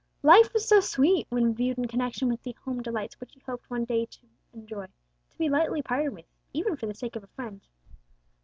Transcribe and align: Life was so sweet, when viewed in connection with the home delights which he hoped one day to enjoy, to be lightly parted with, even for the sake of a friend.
Life 0.23 0.51
was 0.51 0.67
so 0.67 0.79
sweet, 0.79 1.27
when 1.29 1.53
viewed 1.53 1.77
in 1.77 1.87
connection 1.87 2.27
with 2.27 2.41
the 2.41 2.53
home 2.65 2.81
delights 2.81 3.19
which 3.19 3.33
he 3.35 3.39
hoped 3.41 3.69
one 3.69 3.85
day 3.85 4.07
to 4.07 4.19
enjoy, 4.51 4.87
to 5.29 5.37
be 5.37 5.47
lightly 5.47 5.83
parted 5.83 6.09
with, 6.15 6.25
even 6.53 6.75
for 6.75 6.87
the 6.87 6.95
sake 6.95 7.15
of 7.15 7.23
a 7.23 7.27
friend. 7.27 7.61